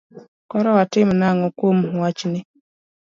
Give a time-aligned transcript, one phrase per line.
[0.49, 2.39] Koro watim nang'o kuom wachni?